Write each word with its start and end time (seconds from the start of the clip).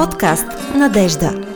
Подкаст 0.00 0.46
Надежда. 0.74 1.49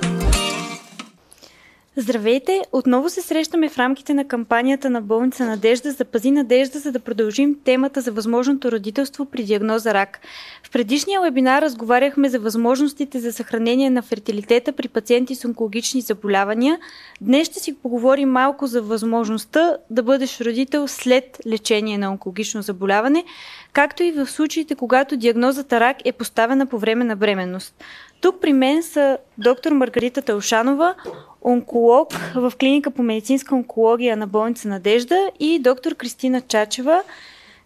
Здравейте! 1.97 2.63
Отново 2.73 3.09
се 3.09 3.23
срещаме 3.23 3.69
в 3.69 3.79
рамките 3.79 4.15
на 4.15 4.29
кампанията 4.29 4.91
на 4.91 5.03
болница 5.03 5.45
Надежда 5.45 5.91
Запази 5.91 6.31
надежда, 6.31 6.79
за 6.79 6.93
да 6.93 7.01
продължим 7.01 7.57
темата 7.65 8.01
за 8.01 8.13
възможното 8.13 8.73
родителство 8.73 9.25
при 9.25 9.45
диагноза 9.45 9.95
рак. 9.95 10.21
В 10.63 10.71
предишния 10.71 11.21
вебинар 11.21 11.63
разговаряхме 11.63 12.29
за 12.29 12.39
възможностите 12.39 13.21
за 13.21 13.33
съхранение 13.33 13.91
на 13.91 14.03
фертилитета 14.03 14.73
при 14.73 14.89
пациенти 14.89 15.35
с 15.35 15.45
онкологични 15.45 16.01
заболявания. 16.01 16.79
Днес 17.21 17.47
ще 17.47 17.61
си 17.61 17.77
поговорим 17.77 18.31
малко 18.31 18.67
за 18.67 18.83
възможността 18.83 19.77
да 19.91 20.03
бъдеш 20.03 20.41
родител 20.41 20.89
след 20.89 21.39
лечение 21.47 21.99
на 21.99 22.11
онкологично 22.11 22.63
заболяване, 22.63 23.25
както 23.73 24.03
и 24.03 24.13
в 24.13 24.27
случаите, 24.27 24.75
когато 24.75 25.17
диагнозата 25.17 25.81
рак 25.81 25.97
е 26.05 26.13
поставена 26.13 26.67
по 26.67 26.79
време 26.79 27.05
на 27.05 27.17
бременност. 27.17 27.75
Тук 28.21 28.41
при 28.41 28.53
мен 28.53 28.83
са 28.83 29.19
доктор 29.39 29.73
Маргарита 29.73 30.23
Талшанова, 30.23 30.95
онколог 31.45 32.09
в 32.35 32.53
клиника 32.61 32.91
по 32.91 33.03
медицинска 33.03 33.55
онкология 33.55 34.17
на 34.17 34.27
болница 34.27 34.69
Надежда 34.69 35.31
и 35.41 35.59
доктор 35.59 35.95
Кристина 35.95 36.41
Чачева, 36.41 37.03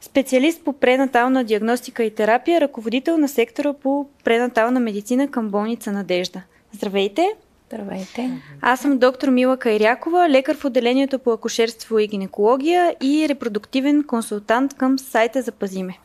специалист 0.00 0.64
по 0.64 0.72
пренатална 0.72 1.44
диагностика 1.44 2.04
и 2.04 2.14
терапия, 2.14 2.60
ръководител 2.60 3.18
на 3.18 3.28
сектора 3.28 3.72
по 3.72 4.08
пренатална 4.24 4.80
медицина 4.80 5.28
към 5.28 5.48
болница 5.48 5.92
Надежда. 5.92 6.42
Здравейте! 6.72 7.28
Здравейте! 7.66 8.30
Аз 8.60 8.80
съм 8.80 8.98
доктор 8.98 9.28
Мила 9.28 9.56
Кайрякова, 9.56 10.28
лекар 10.28 10.56
в 10.56 10.64
отделението 10.64 11.18
по 11.18 11.30
акушерство 11.32 11.98
и 11.98 12.06
гинекология 12.06 12.96
и 13.02 13.28
репродуктивен 13.28 14.04
консултант 14.04 14.74
към 14.74 14.98
сайта 14.98 15.42
Запазиме. 15.42 15.98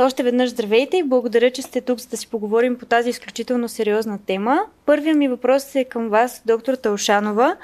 Още 0.00 0.22
веднъж 0.22 0.50
здравейте 0.50 0.96
и 0.96 1.02
благодаря, 1.02 1.50
че 1.50 1.62
сте 1.62 1.80
тук, 1.80 1.98
за 2.00 2.08
да 2.08 2.16
си 2.16 2.26
поговорим 2.26 2.78
по 2.78 2.86
тази 2.86 3.10
изключително 3.10 3.68
сериозна 3.68 4.18
тема. 4.26 4.60
Първият 4.86 5.18
ми 5.18 5.28
въпрос 5.28 5.74
е 5.74 5.84
към 5.84 6.08
вас, 6.08 6.42
доктор 6.46 6.74
Талшанова. 6.74 7.56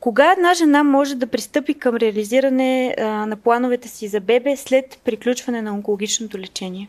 Кога 0.00 0.32
една 0.32 0.54
жена 0.54 0.82
може 0.82 1.14
да 1.14 1.26
пристъпи 1.26 1.74
към 1.74 1.96
реализиране 1.96 2.94
а, 2.98 3.04
на 3.26 3.36
плановете 3.36 3.88
си 3.88 4.08
за 4.08 4.20
бебе 4.20 4.56
след 4.56 5.00
приключване 5.04 5.62
на 5.62 5.74
онкологичното 5.74 6.38
лечение? 6.38 6.88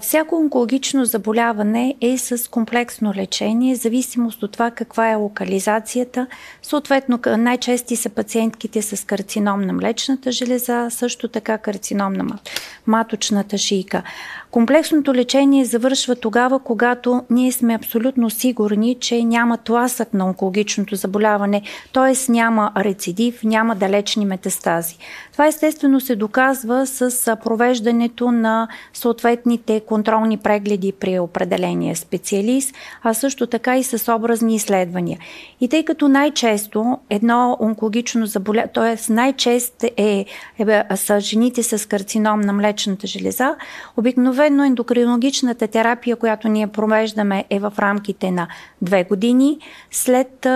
Всяко 0.00 0.36
онкологично 0.36 1.04
заболяване 1.04 1.94
е 2.00 2.18
с 2.18 2.50
комплексно 2.50 3.14
лечение, 3.14 3.74
в 3.74 3.78
зависимост 3.78 4.42
от 4.42 4.52
това 4.52 4.70
каква 4.70 5.10
е 5.10 5.14
локализацията. 5.14 6.26
Съответно, 6.62 7.18
най-чести 7.38 7.96
са 7.96 8.10
пациентките 8.10 8.82
с 8.82 9.06
карцином 9.06 9.60
на 9.60 9.72
млечната 9.72 10.32
железа, 10.32 10.86
също 10.90 11.28
така 11.28 11.58
карцином 11.58 12.12
на 12.12 12.38
маточната 12.86 13.58
шийка. 13.58 14.02
Комплексното 14.50 15.14
лечение 15.14 15.64
завършва 15.64 16.16
тогава, 16.16 16.58
когато 16.58 17.24
ние 17.30 17.52
сме 17.52 17.74
абсолютно 17.74 18.30
сигурни, 18.30 18.96
че 19.00 19.24
няма 19.24 19.58
тласък 19.58 20.14
на 20.14 20.26
онкологичното 20.26 20.96
заболяване, 20.96 21.62
т.е. 21.92 22.32
няма 22.32 22.72
рецидив, 22.76 23.44
няма 23.44 23.76
далечни 23.76 24.26
метастази. 24.26 24.96
Това 25.32 25.46
естествено 25.46 26.00
се 26.00 26.16
доказва 26.16 26.86
с 26.86 27.36
провеждането 27.44 28.30
на 28.30 28.68
съответните 28.94 29.81
контролни 29.86 30.38
прегледи 30.38 30.92
при 30.92 31.18
определения 31.18 31.96
специалист, 31.96 32.74
а 33.02 33.14
също 33.14 33.46
така 33.46 33.78
и 33.78 33.84
с 33.84 34.14
образни 34.14 34.54
изследвания. 34.54 35.18
И 35.60 35.68
тъй 35.68 35.84
като 35.84 36.08
най-често 36.08 36.98
едно 37.10 37.56
онкологично 37.60 38.26
заболяване, 38.26 38.72
т.е. 38.72 39.12
най-чест 39.12 39.84
е, 39.84 40.26
е, 40.58 40.96
са 40.96 41.20
жените 41.20 41.62
с 41.62 41.88
карцином 41.88 42.40
на 42.40 42.52
млечната 42.52 43.06
железа, 43.06 43.56
обикновено 43.96 44.64
ендокринологичната 44.64 45.68
терапия, 45.68 46.16
която 46.16 46.48
ние 46.48 46.66
провеждаме 46.66 47.44
е 47.50 47.58
в 47.58 47.72
рамките 47.78 48.30
на 48.30 48.48
две 48.82 49.04
години 49.04 49.58
след, 49.90 50.46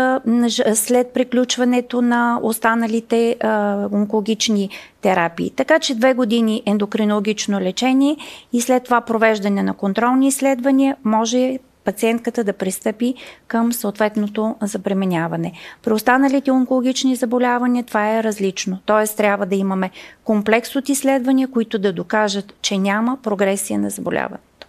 след 0.74 1.12
приключването 1.14 2.02
на 2.02 2.40
останалите 2.42 3.36
онкологични 3.92 4.70
терапии. 5.00 5.50
Така 5.50 5.78
че 5.78 5.94
две 5.94 6.14
години 6.14 6.62
ендокринологично 6.66 7.60
лечение 7.60 8.16
и 8.52 8.60
след 8.60 8.84
това 8.84 9.00
провеждане 9.16 9.62
на 9.62 9.74
контролни 9.74 10.28
изследвания 10.28 10.96
може 11.04 11.58
пациентката 11.84 12.44
да 12.44 12.52
пристъпи 12.52 13.14
към 13.46 13.72
съответното 13.72 14.54
забременяване. 14.62 15.52
При 15.82 15.92
останалите 15.92 16.50
онкологични 16.50 17.16
заболявания 17.16 17.84
това 17.84 18.16
е 18.16 18.22
различно. 18.22 18.78
Т.е. 18.86 19.16
трябва 19.16 19.46
да 19.46 19.54
имаме 19.54 19.90
комплекс 20.24 20.76
от 20.76 20.88
изследвания, 20.88 21.48
които 21.48 21.78
да 21.78 21.92
докажат, 21.92 22.54
че 22.62 22.78
няма 22.78 23.18
прогресия 23.22 23.78
на 23.78 23.90
заболяването. 23.90 24.66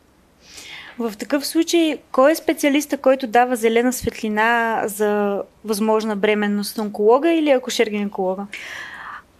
В 0.99 1.13
такъв 1.19 1.45
случай, 1.45 1.97
кой 2.11 2.31
е 2.31 2.35
специалиста, 2.35 2.97
който 2.97 3.27
дава 3.27 3.55
зелена 3.55 3.93
светлина 3.93 4.81
за 4.85 5.41
възможна 5.65 6.15
бременност? 6.15 6.77
Онколога 6.77 7.31
или 7.31 7.49
акушер-гинеколога? 7.49 8.45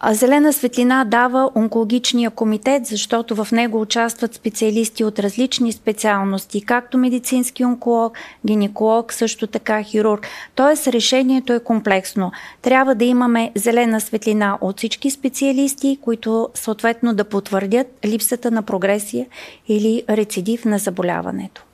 Зелена 0.06 0.52
светлина 0.52 1.04
дава 1.04 1.50
онкологичния 1.54 2.30
комитет, 2.30 2.86
защото 2.86 3.44
в 3.44 3.52
него 3.52 3.80
участват 3.80 4.34
специалисти 4.34 5.04
от 5.04 5.18
различни 5.18 5.72
специалности, 5.72 6.62
както 6.62 6.98
медицински 6.98 7.64
онколог, 7.64 8.12
гинеколог, 8.46 9.12
също 9.12 9.46
така 9.46 9.82
хирург. 9.82 10.26
Тоест 10.54 10.88
решението 10.88 11.52
е 11.52 11.60
комплексно. 11.60 12.32
Трябва 12.62 12.94
да 12.94 13.04
имаме 13.04 13.52
зелена 13.54 14.00
светлина 14.00 14.58
от 14.60 14.76
всички 14.76 15.10
специалисти, 15.10 15.98
които 16.02 16.48
съответно 16.54 17.14
да 17.14 17.24
потвърдят 17.24 17.86
липсата 18.04 18.50
на 18.50 18.62
прогресия 18.62 19.26
или 19.68 20.02
рецидив 20.08 20.64
на 20.64 20.78
заболяването. 20.78 21.67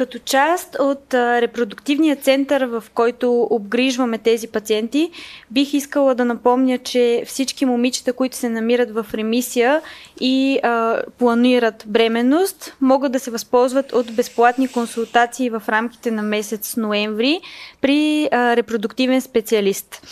Като 0.00 0.18
част 0.18 0.76
от 0.78 1.14
репродуктивния 1.14 2.16
център, 2.16 2.64
в 2.64 2.84
който 2.94 3.46
обгрижваме 3.50 4.18
тези 4.18 4.48
пациенти, 4.48 5.10
бих 5.50 5.74
искала 5.74 6.14
да 6.14 6.24
напомня, 6.24 6.78
че 6.78 7.22
всички 7.26 7.64
момичета, 7.64 8.12
които 8.12 8.36
се 8.36 8.48
намират 8.48 8.90
в 8.90 9.06
ремисия 9.14 9.82
и 10.20 10.58
а, 10.62 11.02
планират 11.18 11.84
бременност, 11.86 12.76
могат 12.80 13.12
да 13.12 13.20
се 13.20 13.30
възползват 13.30 13.92
от 13.92 14.12
безплатни 14.12 14.68
консултации 14.68 15.50
в 15.50 15.62
рамките 15.68 16.10
на 16.10 16.22
месец 16.22 16.76
ноември 16.76 17.40
при 17.80 18.28
а, 18.32 18.56
репродуктивен 18.56 19.20
специалист. 19.20 20.02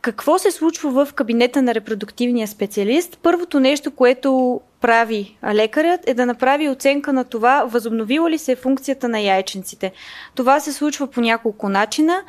Какво 0.00 0.38
се 0.38 0.50
случва 0.50 1.04
в 1.04 1.12
кабинета 1.12 1.62
на 1.62 1.74
репродуктивния 1.74 2.48
специалист? 2.48 3.18
Първото 3.22 3.60
нещо, 3.60 3.90
което 3.90 4.60
прави 4.80 5.38
лекарят 5.54 6.00
е 6.06 6.14
да 6.14 6.26
направи 6.26 6.68
оценка 6.68 7.12
на 7.12 7.24
това, 7.24 7.64
възобновила 7.64 8.30
ли 8.30 8.38
се 8.38 8.52
е 8.52 8.56
функцията 8.56 9.08
на 9.08 9.20
яйченците. 9.20 9.92
Това 10.34 10.60
се 10.60 10.72
случва 10.72 11.06
по 11.06 11.20
няколко 11.20 11.68
начина. 11.68 12.22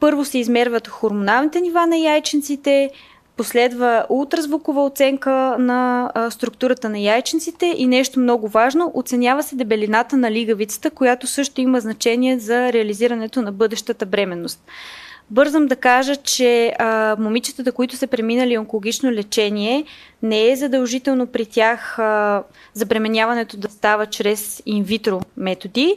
Първо 0.00 0.24
се 0.24 0.38
измерват 0.38 0.88
хормоналните 0.88 1.60
нива 1.60 1.86
на 1.86 1.96
яйченците, 1.96 2.90
последва 3.36 4.06
ултразвукова 4.08 4.84
оценка 4.84 5.56
на 5.58 6.10
структурата 6.30 6.88
на 6.88 6.98
яйченците 6.98 7.74
и 7.76 7.86
нещо 7.86 8.20
много 8.20 8.48
важно, 8.48 8.92
оценява 8.94 9.42
се 9.42 9.56
дебелината 9.56 10.16
на 10.16 10.30
лигавицата, 10.30 10.90
която 10.90 11.26
също 11.26 11.60
има 11.60 11.80
значение 11.80 12.38
за 12.38 12.72
реализирането 12.72 13.42
на 13.42 13.52
бъдещата 13.52 14.06
бременност. 14.06 14.64
Бързам 15.30 15.66
да 15.66 15.76
кажа, 15.76 16.16
че 16.16 16.72
а, 16.78 17.16
момичетата, 17.18 17.72
които 17.72 17.96
са 17.96 18.06
преминали 18.06 18.58
онкологично 18.58 19.12
лечение, 19.12 19.84
не 20.22 20.50
е 20.50 20.56
задължително 20.56 21.26
при 21.26 21.46
тях 21.46 21.98
а, 21.98 22.42
забременяването 22.74 23.56
да 23.56 23.68
става 23.68 24.06
чрез 24.06 24.62
инвитро 24.66 25.20
методи. 25.36 25.96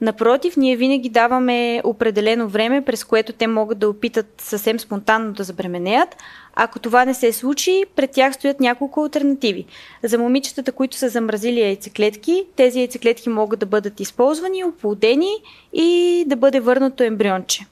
Напротив, 0.00 0.56
ние 0.56 0.76
винаги 0.76 1.08
даваме 1.08 1.80
определено 1.84 2.48
време, 2.48 2.84
през 2.84 3.04
което 3.04 3.32
те 3.32 3.46
могат 3.46 3.78
да 3.78 3.88
опитат 3.88 4.26
съвсем 4.38 4.80
спонтанно 4.80 5.32
да 5.32 5.44
забременеят. 5.44 6.16
Ако 6.54 6.78
това 6.78 7.04
не 7.04 7.14
се 7.14 7.32
случи, 7.32 7.84
пред 7.96 8.10
тях 8.10 8.34
стоят 8.34 8.60
няколко 8.60 9.02
альтернативи. 9.02 9.66
За 10.02 10.18
момичетата, 10.18 10.72
които 10.72 10.96
са 10.96 11.08
замразили 11.08 11.60
яйцеклетки, 11.60 12.44
тези 12.56 12.78
яйцеклетки 12.78 13.28
могат 13.28 13.60
да 13.60 13.66
бъдат 13.66 14.00
използвани, 14.00 14.64
оплодени 14.64 15.32
и 15.72 16.24
да 16.26 16.36
бъде 16.36 16.60
върнато 16.60 17.02
ембрионче. 17.02 17.66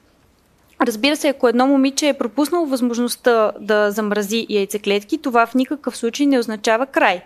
Разбира 0.81 1.17
се, 1.17 1.29
ако 1.29 1.49
едно 1.49 1.67
момиче 1.67 2.09
е 2.09 2.19
пропуснало 2.19 2.67
възможността 2.67 3.53
да 3.61 3.91
замрази 3.91 4.47
яйцеклетки, 4.49 5.19
това 5.19 5.47
в 5.47 5.55
никакъв 5.55 5.97
случай 5.97 6.27
не 6.27 6.39
означава 6.39 6.87
край. 6.87 7.23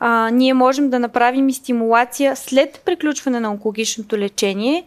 А, 0.00 0.30
ние 0.30 0.54
можем 0.54 0.90
да 0.90 0.98
направим 0.98 1.48
и 1.48 1.52
стимулация 1.52 2.36
след 2.36 2.82
приключване 2.84 3.40
на 3.40 3.50
онкологичното 3.50 4.18
лечение. 4.18 4.84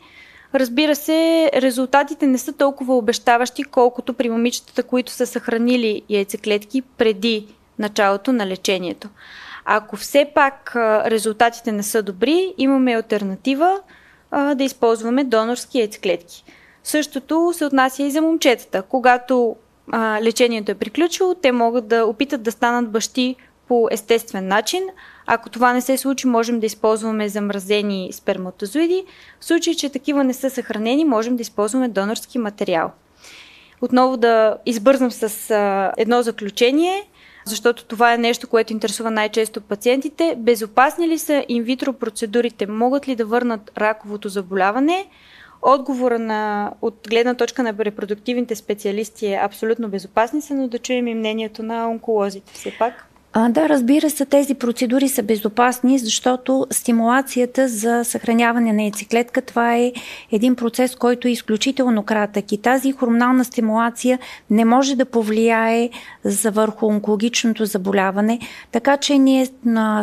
Разбира 0.56 0.96
се, 0.96 1.52
резултатите 1.56 2.28
не 2.28 2.38
са 2.38 2.54
толкова 2.54 2.98
обещаващи, 2.98 3.64
колкото 3.64 4.14
при 4.14 4.30
момичетата, 4.30 4.84
които 4.84 5.12
са 5.12 5.28
съхранили 5.28 6.02
яйцеклетки 6.10 6.82
преди 6.82 7.48
началото 7.80 8.34
на 8.34 8.48
лечението. 8.48 9.10
Ако 9.66 9.96
все 9.96 10.32
пак 10.36 10.76
резултатите 11.06 11.72
не 11.72 11.84
са 11.84 12.04
добри, 12.04 12.54
имаме 12.58 12.96
альтернатива 12.96 13.80
а, 14.32 14.56
да 14.56 14.64
използваме 14.64 15.24
донорски 15.24 15.80
яйцеклетки. 15.80 16.44
Същото 16.84 17.52
се 17.54 17.66
отнася 17.66 18.04
и 18.04 18.12
за 18.12 18.22
момчетата. 18.22 18.82
Когато 18.82 19.56
а, 19.92 20.22
лечението 20.22 20.72
е 20.72 20.76
приключило, 20.76 21.36
те 21.36 21.52
могат 21.52 21.88
да 21.88 22.06
опитат 22.06 22.44
да 22.44 22.52
станат 22.52 22.92
бащи 22.92 23.36
по 23.68 23.88
естествен 23.92 24.48
начин. 24.48 24.84
Ако 25.26 25.50
това 25.50 25.74
не 25.74 25.82
се 25.82 25.98
случи, 25.98 26.28
можем 26.28 26.60
да 26.60 26.66
използваме 26.66 27.30
замразени 27.30 28.10
сперматозоиди. 28.14 29.06
В 29.40 29.46
случай, 29.46 29.74
че 29.74 29.90
такива 29.90 30.24
не 30.24 30.34
са 30.34 30.50
съхранени, 30.50 31.06
можем 31.06 31.36
да 31.36 31.42
използваме 31.42 31.88
донорски 31.88 32.38
материал. 32.38 32.92
Отново 33.82 34.18
да 34.18 34.58
избързам 34.66 35.12
с 35.12 35.52
а, 35.52 35.94
едно 35.98 36.22
заключение, 36.22 37.04
защото 37.46 37.86
това 37.86 38.14
е 38.14 38.18
нещо, 38.18 38.48
което 38.48 38.74
интересува 38.74 39.12
най-често 39.12 39.62
пациентите. 39.62 40.36
Безопасни 40.38 41.08
ли 41.08 41.18
са 41.18 41.46
инвитро 41.48 41.94
процедурите? 41.94 42.68
Могат 42.68 43.08
ли 43.08 43.16
да 43.16 43.26
върнат 43.26 43.72
раковото 43.78 44.30
заболяване? 44.30 45.06
Отговора 45.62 46.20
на, 46.20 46.74
от 46.82 47.08
гледна 47.10 47.34
точка 47.34 47.64
на 47.64 47.74
репродуктивните 47.80 48.56
специалисти 48.56 49.28
е 49.28 49.42
абсолютно 49.44 49.90
безопасни 49.90 50.42
но 50.52 50.68
да 50.68 50.80
чуем 50.80 51.08
и 51.08 51.16
мнението 51.16 51.64
на 51.64 51.90
онколозите 51.90 52.54
все 52.54 52.78
пак. 52.80 53.11
А, 53.34 53.50
да, 53.50 53.70
разбира 53.70 54.10
се, 54.10 54.26
тези 54.26 54.54
процедури 54.54 55.10
са 55.10 55.24
безопасни, 55.24 56.00
защото 56.00 56.68
стимулацията 56.72 57.68
за 57.68 58.04
съхраняване 58.04 58.74
на 58.74 58.82
яйцеклетка, 58.82 59.42
това 59.42 59.76
е 59.76 59.94
един 60.32 60.56
процес, 60.56 60.96
който 60.96 61.28
е 61.28 61.32
изключително 61.32 62.04
кратък 62.04 62.52
и 62.52 62.62
тази 62.62 62.92
хормонална 62.92 63.46
стимулация 63.46 64.20
не 64.50 64.66
може 64.66 64.96
да 64.96 65.06
повлияе 65.06 65.90
за 66.24 66.52
върху 66.52 66.88
онкологичното 66.88 67.66
заболяване, 67.66 68.40
така 68.72 68.98
че 68.98 69.18
ние 69.18 69.48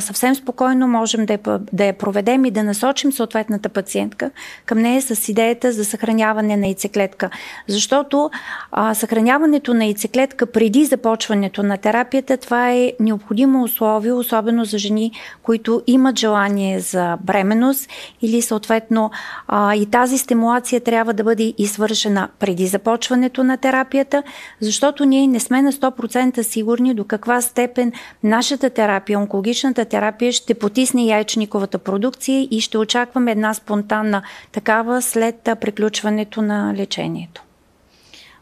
съвсем 0.00 0.34
спокойно 0.34 0.88
можем 0.88 1.26
да 1.26 1.32
я, 1.32 1.40
да 1.72 1.84
я 1.84 1.98
проведем 1.98 2.44
и 2.44 2.50
да 2.50 2.62
насочим 2.62 3.12
съответната 3.12 3.68
пациентка 3.68 4.30
към 4.66 4.78
нея 4.78 5.02
с 5.02 5.28
идеята 5.28 5.72
за 5.72 5.84
съхраняване 5.84 6.56
на 6.56 6.66
яйцеклетка. 6.66 7.30
Защото 7.66 8.30
а, 8.72 8.94
съхраняването 8.94 9.74
на 9.74 9.84
яйцеклетка 9.84 10.46
преди 10.46 10.84
започването 10.84 11.62
на 11.62 11.76
терапията, 11.76 12.36
това 12.36 12.70
е 12.72 12.92
необходимо 13.00 13.17
необходимо 13.18 13.62
условие, 13.62 14.12
особено 14.12 14.64
за 14.64 14.78
жени, 14.78 15.12
които 15.42 15.82
имат 15.86 16.18
желание 16.18 16.80
за 16.80 17.18
бременност 17.24 17.90
или 18.22 18.42
съответно 18.42 19.10
а, 19.48 19.74
и 19.74 19.86
тази 19.86 20.18
стимулация 20.18 20.80
трябва 20.80 21.14
да 21.14 21.24
бъде 21.24 21.54
извършена 21.58 22.28
преди 22.38 22.66
започването 22.66 23.44
на 23.44 23.56
терапията, 23.56 24.22
защото 24.60 25.04
ние 25.04 25.26
не 25.26 25.40
сме 25.40 25.62
на 25.62 25.72
100% 25.72 26.42
сигурни 26.42 26.94
до 26.94 27.04
каква 27.04 27.40
степен 27.40 27.92
нашата 28.22 28.70
терапия, 28.70 29.18
онкологичната 29.18 29.84
терапия 29.84 30.32
ще 30.32 30.54
потисне 30.54 31.02
яйчниковата 31.02 31.78
продукция 31.78 32.48
и 32.50 32.60
ще 32.60 32.78
очакваме 32.78 33.32
една 33.32 33.54
спонтанна 33.54 34.22
такава 34.52 35.02
след 35.02 35.48
приключването 35.60 36.42
на 36.42 36.74
лечението. 36.76 37.47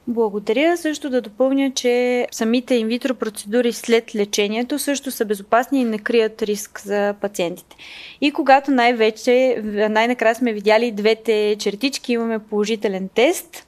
Благодаря. 0.08 0.76
Също 0.76 1.11
да 1.11 1.20
допълня, 1.20 1.73
че 1.75 2.26
самите 2.31 2.75
инвитро 2.75 3.14
процедури 3.14 3.73
след 3.73 4.14
лечението 4.14 4.79
също 4.79 5.11
са 5.11 5.25
безопасни 5.25 5.81
и 5.81 5.85
не 5.85 5.99
крият 5.99 6.43
риск 6.43 6.81
за 6.81 7.14
пациентите. 7.20 7.76
И 8.20 8.31
когато 8.31 8.70
най-вече, 8.70 9.62
най-накрая 9.91 10.35
сме 10.35 10.53
видяли 10.53 10.93
двете 10.93 11.56
чертички, 11.58 12.12
имаме 12.12 12.38
положителен 12.38 13.08
тест. 13.14 13.67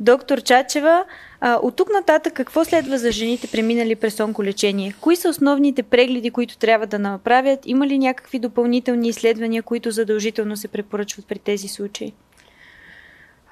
Доктор 0.00 0.40
Чачева, 0.40 1.04
от 1.42 1.76
тук 1.76 1.88
нататък 1.92 2.32
какво 2.32 2.64
следва 2.64 2.98
за 2.98 3.10
жените 3.10 3.46
преминали 3.46 3.94
през 3.94 4.20
онколечение? 4.20 4.94
Кои 5.00 5.16
са 5.16 5.28
основните 5.28 5.82
прегледи, 5.82 6.30
които 6.30 6.58
трябва 6.58 6.86
да 6.86 6.98
направят? 6.98 7.60
Има 7.66 7.86
ли 7.86 7.98
някакви 7.98 8.38
допълнителни 8.38 9.08
изследвания, 9.08 9.62
които 9.62 9.90
задължително 9.90 10.56
се 10.56 10.68
препоръчват 10.68 11.26
при 11.26 11.38
тези 11.38 11.68
случаи? 11.68 12.12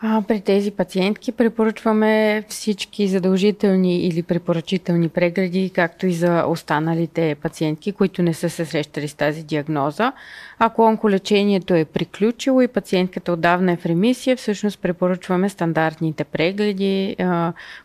А, 0.06 0.22
при 0.28 0.40
тези 0.40 0.70
пациентки 0.70 1.32
препоръчваме 1.32 2.44
всички 2.48 3.08
задължителни 3.08 3.98
или 3.98 4.22
препоръчителни 4.22 5.08
прегледи, 5.08 5.70
както 5.74 6.06
и 6.06 6.12
за 6.12 6.44
останалите 6.46 7.34
пациентки, 7.42 7.92
които 7.92 8.22
не 8.22 8.34
са 8.34 8.50
се 8.50 8.64
срещали 8.64 9.08
с 9.08 9.14
тази 9.14 9.42
диагноза. 9.42 10.12
Ако 10.58 10.82
онколечението 10.82 11.74
е 11.74 11.84
приключило 11.84 12.60
и 12.60 12.68
пациентката 12.68 13.32
отдавна 13.32 13.72
е 13.72 13.76
в 13.76 13.86
ремисия, 13.86 14.36
всъщност 14.36 14.78
препоръчваме 14.78 15.48
стандартните 15.48 16.24
прегледи, 16.24 17.16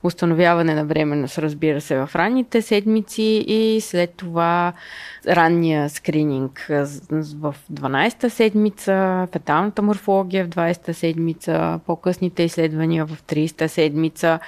установяване 0.03 0.75
на 0.75 0.85
временност, 0.85 1.37
разбира 1.37 1.81
се, 1.81 1.95
в 1.95 2.09
ранните 2.15 2.61
седмици 2.61 3.45
и 3.47 3.81
след 3.81 4.13
това 4.13 4.73
ранния 5.27 5.89
скрининг 5.89 6.65
в 6.69 7.55
12-та 7.73 8.29
седмица, 8.29 9.27
феталната 9.31 9.81
морфология 9.81 10.45
в 10.45 10.49
20-та 10.49 10.93
седмица, 10.93 11.79
по-късните 12.09 12.43
изследвания 12.43 13.05
в 13.05 13.17
30-та 13.23 13.67
седмица 13.67 14.39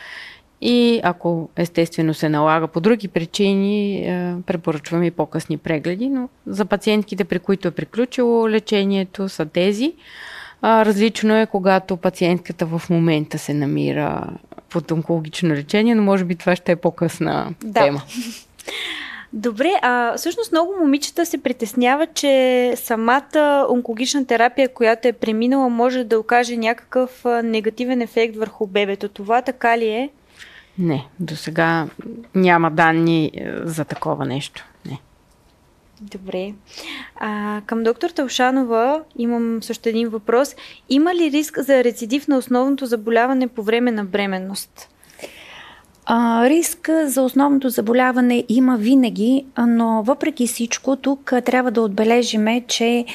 и 0.61 0.99
ако 1.03 1.49
естествено 1.55 2.13
се 2.13 2.29
налага 2.29 2.67
по 2.67 2.79
други 2.79 3.07
причини, 3.07 3.95
е, 3.95 4.35
препоръчваме 4.45 5.05
и 5.05 5.11
по-късни 5.11 5.57
прегледи, 5.57 6.09
но 6.09 6.29
за 6.47 6.65
пациентките, 6.65 7.23
при 7.23 7.39
които 7.39 7.67
е 7.67 7.71
приключило 7.71 8.49
лечението, 8.49 9.29
са 9.29 9.45
тези. 9.45 9.93
различно 10.63 11.35
е, 11.35 11.45
когато 11.45 11.97
пациентката 11.97 12.65
в 12.65 12.81
момента 12.89 13.37
се 13.37 13.53
намира 13.53 14.27
под 14.69 14.91
онкологично 14.91 15.49
лечение, 15.49 15.95
но 15.95 16.03
може 16.03 16.25
би 16.25 16.35
това 16.35 16.55
ще 16.55 16.71
е 16.71 16.75
по-късна 16.75 17.53
да. 17.63 17.83
тема. 17.83 18.01
Добре, 19.33 19.73
а 19.81 20.17
всъщност 20.17 20.51
много 20.51 20.73
момичета 20.81 21.25
се 21.25 21.43
притесняват, 21.43 22.13
че 22.13 22.73
самата 22.75 23.67
онкологична 23.69 24.25
терапия, 24.25 24.73
която 24.73 25.07
е 25.07 25.13
преминала, 25.13 25.69
може 25.69 26.03
да 26.03 26.19
окаже 26.19 26.57
някакъв 26.57 27.25
негативен 27.43 28.01
ефект 28.01 28.35
върху 28.35 28.67
бебето. 28.67 29.09
Това 29.09 29.41
така 29.41 29.77
ли 29.77 29.87
е? 29.87 30.09
Не, 30.77 31.07
до 31.19 31.35
сега 31.35 31.87
няма 32.35 32.71
данни 32.71 33.25
е, 33.25 33.51
за 33.63 33.85
такова 33.85 34.25
нещо. 34.25 34.65
Не. 34.85 34.99
Добре. 36.01 36.53
А, 37.15 37.61
към 37.65 37.83
доктор 37.83 38.09
Талшанова 38.09 39.03
имам 39.17 39.63
също 39.63 39.89
един 39.89 40.09
въпрос. 40.09 40.55
Има 40.89 41.15
ли 41.15 41.31
риск 41.31 41.59
за 41.59 41.83
рецидив 41.83 42.27
на 42.27 42.37
основното 42.37 42.85
заболяване 42.85 43.47
по 43.47 43.63
време 43.63 43.91
на 43.91 44.05
бременност? 44.05 44.90
А, 46.05 46.49
риск 46.49 46.89
за 47.05 47.21
основното 47.21 47.69
заболяване 47.69 48.43
има 48.49 48.77
винаги, 48.77 49.45
но 49.67 50.03
въпреки 50.03 50.47
всичко 50.47 50.95
тук 50.95 51.33
трябва 51.45 51.71
да 51.71 51.81
отбележиме, 51.81 52.63
че 52.67 53.05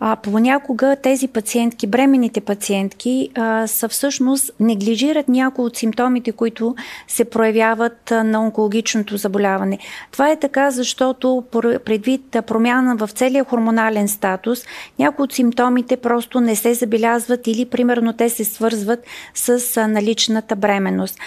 а, 0.00 0.16
понякога 0.16 0.96
тези 0.96 1.28
пациентки, 1.28 1.86
бременните 1.86 2.40
пациентки, 2.40 3.28
а, 3.34 3.66
са 3.66 3.88
всъщност 3.88 4.50
неглижират 4.60 5.28
някои 5.28 5.64
от 5.64 5.76
симптомите, 5.76 6.32
които 6.32 6.74
се 7.08 7.24
проявяват 7.24 8.10
на 8.10 8.42
онкологичното 8.42 9.16
заболяване. 9.16 9.78
Това 10.10 10.30
е 10.30 10.40
така, 10.40 10.70
защото 10.70 11.44
предвид 11.84 12.36
промяна 12.46 12.96
в 12.96 13.10
целия 13.12 13.44
хормонален 13.44 14.08
статус, 14.08 14.62
някои 14.98 15.24
от 15.24 15.32
симптомите 15.32 15.96
просто 15.96 16.40
не 16.40 16.56
се 16.56 16.74
забелязват 16.74 17.46
или 17.46 17.64
примерно 17.64 18.12
те 18.12 18.28
се 18.28 18.44
свързват 18.44 19.00
с 19.34 19.86
наличната 19.88 20.56
бременност. 20.56 21.18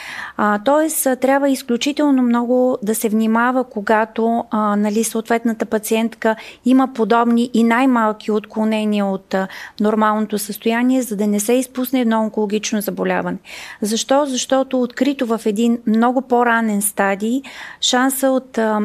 Тоест, 0.65 1.06
трябва 1.15 1.49
изключително 1.49 2.23
много 2.23 2.77
да 2.83 2.95
се 2.95 3.09
внимава, 3.09 3.63
когато 3.63 4.43
а, 4.51 4.75
нали, 4.75 5.03
съответната 5.03 5.65
пациентка 5.65 6.35
има 6.65 6.89
подобни 6.93 7.49
и 7.53 7.63
най-малки 7.63 8.31
отклонения 8.31 9.05
от 9.05 9.33
а, 9.33 9.47
нормалното 9.79 10.37
състояние, 10.37 11.01
за 11.01 11.15
да 11.15 11.27
не 11.27 11.39
се 11.39 11.53
изпусне 11.53 12.01
едно 12.01 12.21
онкологично 12.21 12.81
заболяване. 12.81 13.37
Защо? 13.81 14.25
Защото 14.25 14.81
открито 14.81 15.25
в 15.25 15.41
един 15.45 15.79
много 15.87 16.21
по-ранен 16.21 16.81
стадий, 16.81 17.41
шанса 17.81 18.29
от 18.29 18.57
а, 18.57 18.79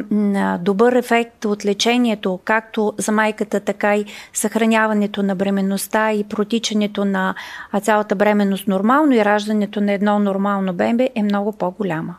добър 0.60 0.92
ефект 0.92 1.44
от 1.44 1.64
лечението, 1.64 2.38
както 2.44 2.92
за 2.98 3.12
майката, 3.12 3.60
така 3.60 3.96
и 3.96 4.04
съхраняването 4.32 5.22
на 5.22 5.34
бременността 5.34 6.12
и 6.12 6.24
протичането 6.24 7.04
на 7.04 7.34
цялата 7.82 8.14
бременност 8.14 8.68
нормално 8.68 9.12
и 9.12 9.24
раждането 9.24 9.80
на 9.80 9.92
едно 9.92 10.18
нормално 10.18 10.72
бебе 10.72 11.08
е 11.14 11.22
много 11.22 11.52
по-голяма. 11.52 12.11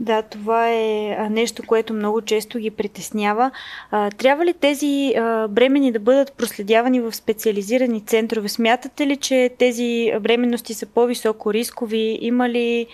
Да, 0.00 0.22
това 0.22 0.70
е 0.70 1.16
нещо, 1.30 1.62
което 1.66 1.94
много 1.94 2.20
често 2.20 2.58
ги 2.58 2.70
притеснява. 2.70 3.50
Трябва 3.90 4.44
ли 4.44 4.54
тези 4.60 5.14
бремени 5.48 5.92
да 5.92 5.98
бъдат 5.98 6.32
проследявани 6.32 7.00
в 7.00 7.12
специализирани 7.12 8.00
центрове? 8.00 8.48
Смятате 8.48 9.06
ли, 9.06 9.16
че 9.16 9.50
тези 9.58 10.12
бременности 10.20 10.74
са 10.74 10.86
по-високо 10.86 11.52
рискови? 11.52 12.18
Има 12.20 12.48
ли 12.48 12.86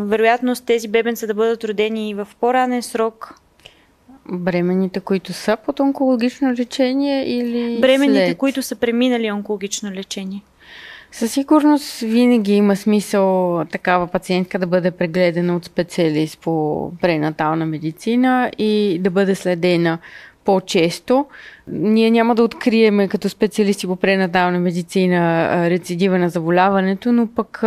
вероятност 0.00 0.66
тези 0.66 0.88
бебенца 0.88 1.26
да 1.26 1.34
бъдат 1.34 1.64
родени 1.64 2.14
в 2.14 2.28
по-ранен 2.40 2.82
срок? 2.82 3.34
Бременните, 4.32 5.00
които 5.00 5.32
са 5.32 5.56
под 5.66 5.80
онкологично 5.80 6.52
лечение 6.52 7.38
или 7.38 7.80
Бременните, 7.80 8.26
след? 8.26 8.38
които 8.38 8.62
са 8.62 8.76
преминали 8.76 9.32
онкологично 9.32 9.90
лечение. 9.90 10.42
Със 11.12 11.32
сигурност 11.32 12.00
винаги 12.00 12.52
има 12.52 12.76
смисъл 12.76 13.60
такава 13.64 14.06
пациентка 14.06 14.58
да 14.58 14.66
бъде 14.66 14.90
прегледана 14.90 15.56
от 15.56 15.64
специалист 15.64 16.38
по 16.40 16.92
пренатална 17.00 17.66
медицина 17.66 18.50
и 18.58 18.98
да 19.00 19.10
бъде 19.10 19.34
следена 19.34 19.98
по-често. 20.44 21.26
Ние 21.68 22.10
няма 22.10 22.34
да 22.34 22.42
откриеме 22.42 23.08
като 23.08 23.28
специалисти 23.28 23.86
по 23.86 23.96
пренатална 23.96 24.58
медицина 24.58 25.48
рецидива 25.70 26.18
на 26.18 26.28
заболяването, 26.28 27.12
но 27.12 27.26
пък 27.26 27.64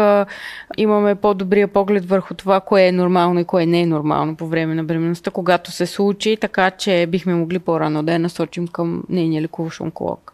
имаме 0.77 1.15
по-добрия 1.15 1.67
поглед 1.67 2.05
върху 2.05 2.33
това, 2.33 2.60
кое 2.60 2.88
е 2.88 2.91
нормално 2.91 3.39
и 3.39 3.45
кое 3.45 3.65
не 3.65 3.81
е 3.81 3.86
нормално 3.86 4.36
по 4.36 4.48
време 4.48 4.75
на 4.75 4.83
бременността, 4.83 5.31
когато 5.31 5.71
се 5.71 5.86
случи, 5.86 6.38
така 6.41 6.71
че 6.71 7.07
бихме 7.10 7.36
могли 7.36 7.60
по-рано 7.60 8.03
да 8.03 8.13
я 8.13 8.19
насочим 8.19 8.67
към 8.67 9.03
нейния 9.10 9.41
лекуващ 9.41 9.81
онколог. 9.81 10.31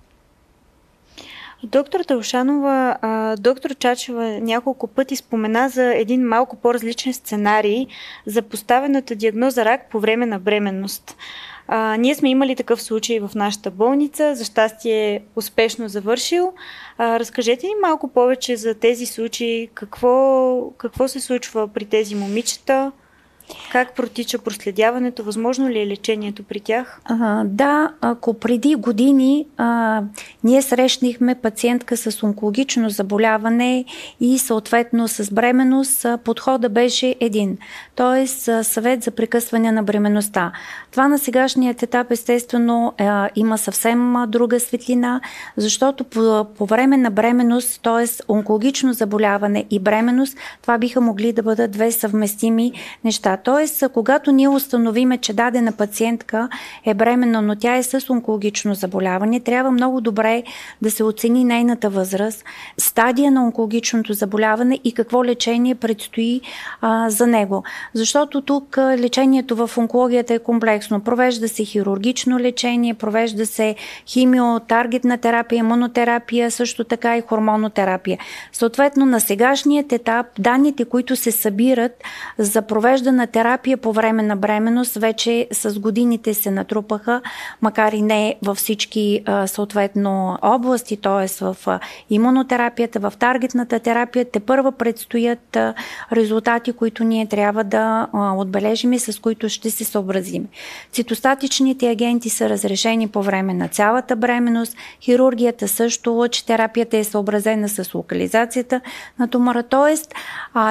Доктор 1.71 1.99
Талшанова, 1.99 2.97
доктор 3.39 3.75
Чачева 3.75 4.39
няколко 4.41 4.87
пъти 4.87 5.15
спомена 5.15 5.69
за 5.69 5.95
един 5.95 6.27
малко 6.27 6.55
по-различен 6.55 7.13
сценарий 7.13 7.87
за 8.25 8.41
поставената 8.41 9.15
диагноза 9.15 9.65
рак 9.65 9.89
по 9.89 9.99
време 9.99 10.25
на 10.25 10.39
бременност. 10.39 11.15
А, 11.67 11.97
ние 11.97 12.15
сме 12.15 12.29
имали 12.29 12.55
такъв 12.55 12.81
случай 12.81 13.19
в 13.19 13.31
нашата 13.35 13.71
болница, 13.71 14.35
за 14.35 14.45
щастие 14.45 15.21
успешно 15.35 15.87
завършил. 15.87 16.53
А, 16.97 17.19
разкажете 17.19 17.67
ни 17.67 17.73
малко 17.81 18.07
повече 18.07 18.55
за 18.55 18.73
тези 18.73 19.05
случаи, 19.05 19.69
какво, 19.73 20.71
какво 20.77 21.07
се 21.07 21.19
случва 21.19 21.67
при 21.67 21.85
тези 21.85 22.15
момичета. 22.15 22.91
Как 23.71 23.95
протича 23.95 24.39
проследяването? 24.39 25.23
Възможно 25.23 25.69
ли 25.69 25.79
е 25.79 25.87
лечението 25.87 26.43
при 26.43 26.59
тях? 26.59 27.01
А, 27.05 27.43
да, 27.45 27.91
ако 28.01 28.33
преди 28.33 28.75
години 28.75 29.45
а, 29.57 30.01
ние 30.43 30.61
срещнахме 30.61 31.35
пациентка 31.35 31.97
с 31.97 32.23
онкологично 32.23 32.89
заболяване 32.89 33.85
и 34.19 34.39
съответно 34.39 35.07
с 35.07 35.33
бременност, 35.33 36.05
подхода 36.23 36.69
беше 36.69 37.15
един, 37.19 37.57
т.е. 37.95 38.27
съвет 38.63 39.03
за 39.03 39.11
прекъсване 39.11 39.71
на 39.71 39.83
бременността. 39.83 40.51
Това 40.91 41.07
на 41.07 41.19
сегашният 41.19 41.83
етап 41.83 42.11
естествено 42.11 42.93
а, 42.97 43.29
има 43.35 43.57
съвсем 43.57 44.15
друга 44.27 44.59
светлина, 44.59 45.21
защото 45.57 46.03
по, 46.03 46.45
по 46.57 46.65
време 46.65 46.97
на 46.97 47.11
бременност, 47.11 47.81
т.е. 47.81 48.31
онкологично 48.31 48.93
заболяване 48.93 49.65
и 49.71 49.79
бременност, 49.79 50.37
това 50.61 50.77
биха 50.77 51.01
могли 51.01 51.33
да 51.33 51.43
бъдат 51.43 51.71
две 51.71 51.91
съвместими 51.91 52.71
неща. 53.03 53.36
Тоест, 53.43 53.83
когато 53.93 54.31
ние 54.31 54.49
установиме, 54.49 55.17
че 55.17 55.33
дадена 55.33 55.71
пациентка 55.71 56.49
е 56.85 56.93
бременна, 56.93 57.41
но 57.41 57.55
тя 57.55 57.75
е 57.75 57.83
с 57.83 58.09
онкологично 58.09 58.75
заболяване, 58.75 59.39
трябва 59.39 59.71
много 59.71 60.01
добре 60.01 60.43
да 60.81 60.91
се 60.91 61.03
оцени 61.03 61.43
нейната 61.43 61.89
възраст, 61.89 62.43
стадия 62.77 63.31
на 63.31 63.43
онкологичното 63.43 64.13
заболяване 64.13 64.79
и 64.83 64.93
какво 64.93 65.25
лечение 65.25 65.75
предстои 65.75 66.41
а, 66.81 67.09
за 67.09 67.27
него. 67.27 67.63
Защото 67.93 68.41
тук 68.41 68.77
лечението 68.77 69.55
в 69.55 69.77
онкологията 69.77 70.33
е 70.33 70.39
комплексно. 70.39 70.99
Провежда 70.99 71.47
се 71.47 71.63
хирургично 71.63 72.39
лечение, 72.39 72.93
провежда 72.93 73.45
се 73.45 73.75
химиотаргетна 74.07 75.17
терапия, 75.17 75.59
имунотерапия, 75.59 76.51
също 76.51 76.83
така 76.83 77.17
и 77.17 77.21
хормонотерапия. 77.21 78.17
Съответно, 78.51 79.05
на 79.05 79.19
сегашният 79.19 79.91
етап 79.91 80.25
данните, 80.39 80.85
които 80.85 81.15
се 81.15 81.31
събират 81.31 82.03
за 82.37 82.61
провеждане 82.61 83.26
терапия 83.27 83.77
по 83.77 83.93
време 83.93 84.23
на 84.23 84.35
бременност 84.35 84.95
вече 84.95 85.47
с 85.51 85.79
годините 85.79 86.33
се 86.33 86.51
натрупаха, 86.51 87.21
макар 87.61 87.91
и 87.91 88.01
не 88.01 88.35
във 88.41 88.57
всички 88.57 89.23
съответно 89.45 90.37
области, 90.41 90.97
т.е. 90.97 91.43
в 91.43 91.79
имунотерапията, 92.09 92.99
в 92.99 93.13
таргетната 93.19 93.79
терапия, 93.79 94.25
те 94.25 94.39
първа 94.39 94.71
предстоят 94.71 95.57
резултати, 96.11 96.71
които 96.71 97.03
ние 97.03 97.25
трябва 97.25 97.63
да 97.63 98.07
отбележим 98.13 98.93
и 98.93 98.99
с 98.99 99.21
които 99.21 99.49
ще 99.49 99.71
се 99.71 99.83
съобразим. 99.83 100.47
Цитостатичните 100.91 101.89
агенти 101.89 102.29
са 102.29 102.49
разрешени 102.49 103.07
по 103.07 103.21
време 103.23 103.53
на 103.53 103.67
цялата 103.67 104.15
бременност, 104.15 104.75
хирургията 105.01 105.67
също, 105.67 106.11
лъчетерапията 106.11 106.97
е 106.97 107.03
съобразена 107.03 107.69
с 107.69 107.93
локализацията 107.93 108.81
на 109.19 109.27
тумора, 109.27 109.63
т.е. 109.63 109.95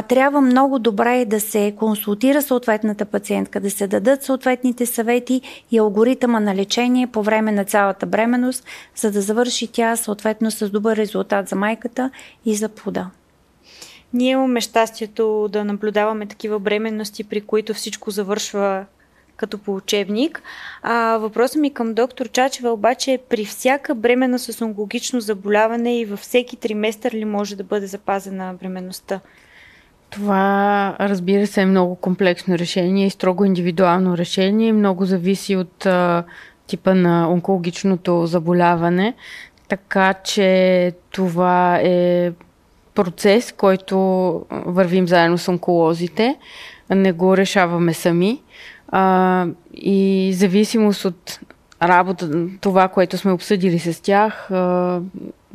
трябва 0.09 0.41
много 0.41 0.79
добре 0.79 1.25
да 1.25 1.41
се 1.41 1.75
консултира 1.79 2.43
съответната 2.47 3.05
пациентка, 3.05 3.61
да 3.61 3.71
се 3.71 3.87
дадат 3.87 4.23
съответните 4.23 4.87
съвети 4.87 5.41
и 5.71 5.79
алгоритъма 5.79 6.41
на 6.41 6.55
лечение 6.55 7.07
по 7.07 7.23
време 7.23 7.53
на 7.53 7.65
цялата 7.65 8.07
бременност, 8.07 8.65
за 8.97 9.11
да 9.11 9.21
завърши 9.21 9.73
тя 9.73 9.97
съответно 9.97 10.51
с 10.51 10.71
добър 10.71 10.97
резултат 10.97 11.49
за 11.49 11.57
майката 11.57 12.11
и 12.45 12.55
за 12.55 12.69
плода. 12.69 13.11
Ние 14.13 14.31
имаме 14.31 14.61
щастието 14.61 15.49
да 15.53 15.65
наблюдаваме 15.65 16.27
такива 16.27 16.59
бременности, 16.59 17.25
при 17.25 17.41
които 17.41 17.75
всичко 17.75 18.11
завършва 18.11 18.87
като 19.37 19.59
по 19.59 19.75
учебник. 19.75 20.43
А, 20.83 21.17
въпросът 21.17 21.57
ми 21.57 21.75
към 21.75 21.95
доктор 21.95 22.29
Чачева 22.29 22.71
обаче 22.71 23.13
е 23.13 23.19
при 23.19 23.45
всяка 23.45 23.95
бремена 23.95 24.39
с 24.39 24.65
онкологично 24.65 25.21
заболяване 25.21 26.01
и 26.01 26.05
във 26.05 26.21
всеки 26.21 26.57
триместър 26.57 27.13
ли 27.13 27.25
може 27.25 27.57
да 27.57 27.65
бъде 27.65 27.87
запазена 27.87 28.55
бременността? 28.61 29.21
Това, 30.11 30.97
разбира 31.01 31.47
се, 31.47 31.61
е 31.61 31.67
много 31.67 31.95
комплексно 31.95 32.59
решение 32.59 33.07
и 33.07 33.11
строго 33.11 33.45
индивидуално 33.45 34.17
решение. 34.17 34.73
Много 34.73 35.05
зависи 35.05 35.57
от 35.57 35.87
а, 35.87 36.25
типа 36.67 36.95
на 36.95 37.31
онкологичното 37.31 38.27
заболяване. 38.27 39.15
Така 39.69 40.15
че 40.15 40.93
това 41.11 41.77
е 41.77 42.33
процес, 42.95 43.53
който 43.53 43.99
вървим 44.51 45.09
заедно 45.09 45.39
с 45.39 45.49
онколозите. 45.49 46.37
Не 46.91 47.13
го 47.13 47.37
решаваме 47.37 47.95
сами. 47.95 48.43
А, 48.89 49.47
и 49.75 50.33
зависимост 50.35 51.05
от 51.05 51.41
работа, 51.83 52.47
това, 52.61 52.89
което 52.89 53.19
сме 53.19 53.33
обсъдили 53.33 53.79
с 53.79 54.03
тях, 54.03 54.51
а, 54.51 55.01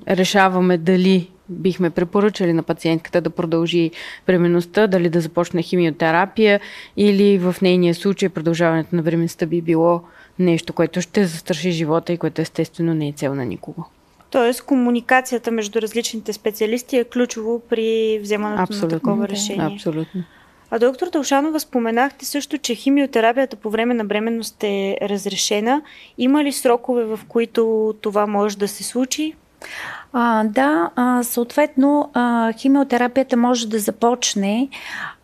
решаваме 0.09 0.77
дали 0.77 1.29
бихме 1.51 1.89
препоръчали 1.89 2.53
на 2.53 2.63
пациентката 2.63 3.21
да 3.21 3.29
продължи 3.29 3.91
бременността, 4.27 4.87
дали 4.87 5.09
да 5.09 5.21
започне 5.21 5.61
химиотерапия 5.61 6.59
или 6.97 7.37
в 7.37 7.55
нейния 7.61 7.95
случай 7.95 8.29
продължаването 8.29 8.95
на 8.95 9.01
бременността 9.01 9.45
би 9.45 9.61
било 9.61 10.01
нещо, 10.39 10.73
което 10.73 11.01
ще 11.01 11.25
застраши 11.25 11.71
живота 11.71 12.13
и 12.13 12.17
което 12.17 12.41
естествено 12.41 12.93
не 12.93 13.07
е 13.07 13.13
цел 13.13 13.35
на 13.35 13.45
никого. 13.45 13.85
Тоест, 14.29 14.61
комуникацията 14.61 15.51
между 15.51 15.81
различните 15.81 16.33
специалисти 16.33 16.97
е 16.97 17.03
ключово 17.03 17.59
при 17.69 18.19
вземането 18.21 18.63
абсолютно, 18.63 18.87
на 18.87 18.99
такова 18.99 19.27
решение. 19.27 19.65
Абсолютно. 19.65 20.23
А 20.73 20.79
доктор 20.79 21.07
Талшанова, 21.07 21.59
споменахте 21.59 22.25
също, 22.25 22.57
че 22.57 22.75
химиотерапията 22.75 23.55
по 23.55 23.69
време 23.69 23.93
на 23.93 24.05
бременност 24.05 24.63
е 24.63 24.97
разрешена. 25.01 25.81
Има 26.17 26.43
ли 26.43 26.51
срокове, 26.51 27.05
в 27.05 27.19
които 27.27 27.93
това 28.01 28.27
може 28.27 28.57
да 28.57 28.67
се 28.67 28.83
случи? 28.83 29.33
А, 30.13 30.43
да, 30.43 30.89
а, 30.95 31.23
съответно, 31.23 32.09
а, 32.13 32.53
химиотерапията 32.53 33.37
може 33.37 33.67
да 33.67 33.79
започне 33.79 34.69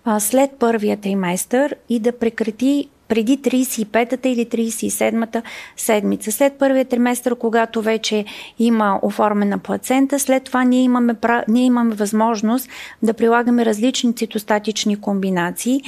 а, 0.06 0.20
след 0.20 0.51
първия 0.60 0.98
триместър 0.98 1.75
и 1.89 2.00
да 2.00 2.12
прекрати 2.12 2.89
преди 3.08 3.38
35-та 3.38 4.29
или 4.29 4.46
37-та 4.46 5.41
седмица. 5.77 6.32
След 6.32 6.53
първия 6.53 6.86
триместър, 6.86 7.36
когато 7.36 7.82
вече 7.82 8.25
има 8.60 9.00
оформена 9.01 9.58
плацента, 9.58 10.20
след 10.20 10.44
това 10.44 10.63
ние 10.63 10.82
имаме, 10.82 11.15
ние 11.48 11.63
имаме 11.63 11.96
възможност 11.96 12.70
да 13.03 13.13
прилагаме 13.13 13.65
различни 13.65 14.15
цитостатични 14.15 15.01
комбинации. 15.01 15.82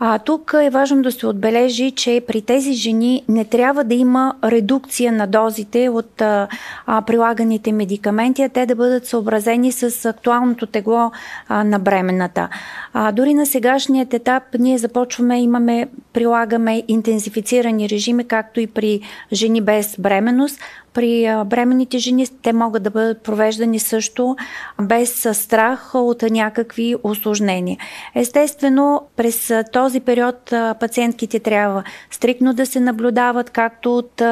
А, 0.00 0.18
тук 0.18 0.54
е 0.62 0.70
важно 0.70 1.02
да 1.02 1.12
се 1.12 1.26
отбележи, 1.26 1.90
че 1.90 2.22
при 2.26 2.42
тези 2.42 2.72
жени 2.72 3.24
не 3.28 3.44
трябва 3.44 3.84
да 3.84 3.94
има 3.94 4.34
редукция 4.44 5.12
на 5.12 5.26
дозите 5.26 5.88
от 5.88 6.20
а, 6.20 6.48
прилаганите 7.06 7.72
медикаменти, 7.72 8.42
а 8.42 8.48
те 8.48 8.66
да 8.66 8.74
бъдат 8.74 9.06
съобразени 9.06 9.72
с 9.72 10.08
актуалното 10.08 10.66
тегло 10.66 11.10
а, 11.48 11.64
на 11.64 11.78
бременната. 11.78 12.48
А, 12.92 13.12
дори 13.12 13.34
на 13.34 13.46
сегашният 13.46 14.14
етап 14.14 14.42
ние 14.58 14.78
започваме, 14.78 15.42
имаме, 15.42 15.88
прилагаме 16.12 16.82
интензифицирани 16.88 17.88
режими, 17.88 18.24
както 18.24 18.60
и 18.60 18.66
при 18.66 19.00
жени 19.32 19.60
без 19.60 19.96
бременност, 19.98 20.60
при 20.94 21.42
бременните 21.46 21.98
жени 21.98 22.26
те 22.42 22.52
могат 22.52 22.82
да 22.82 22.90
бъдат 22.90 23.22
провеждани 23.22 23.78
също 23.78 24.36
без 24.82 25.28
страх 25.32 25.94
от 25.94 26.22
някакви 26.22 26.96
осложнения. 27.02 27.78
Естествено, 28.14 29.02
през 29.16 29.52
този 29.72 29.87
период 30.00 30.52
пациентките 30.80 31.38
трябва 31.38 31.82
стрикно 32.10 32.54
да 32.54 32.66
се 32.66 32.80
наблюдават, 32.80 33.50
както 33.50 33.96
от 33.96 34.22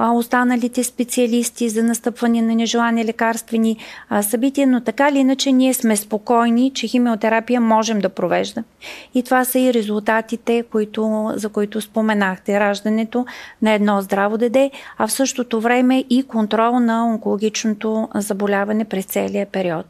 останалите 0.00 0.84
специалисти 0.84 1.68
за 1.68 1.82
настъпване 1.82 2.42
на 2.42 2.54
нежелани 2.54 3.04
лекарствени 3.04 3.76
събития, 4.22 4.66
но 4.66 4.80
така 4.80 5.08
или 5.08 5.18
иначе 5.18 5.52
ние 5.52 5.74
сме 5.74 5.96
спокойни, 5.96 6.70
че 6.74 6.86
химиотерапия 6.86 7.60
можем 7.60 7.98
да 7.98 8.08
провеждаме. 8.08 8.64
И 9.14 9.22
това 9.22 9.44
са 9.44 9.58
и 9.58 9.74
резултатите, 9.74 10.64
които, 10.70 11.32
за 11.34 11.48
които 11.48 11.80
споменахте. 11.80 12.60
Раждането 12.60 13.26
на 13.62 13.72
едно 13.72 14.00
здраво 14.00 14.38
дете, 14.38 14.70
а 14.98 15.06
в 15.06 15.12
същото 15.12 15.60
време 15.60 16.04
и 16.10 16.22
контрол 16.22 16.80
на 16.80 17.06
онкологичното 17.06 18.08
заболяване 18.14 18.84
през 18.84 19.04
целия 19.04 19.46
период. 19.46 19.86